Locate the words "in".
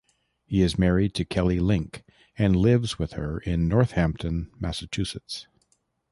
3.41-3.67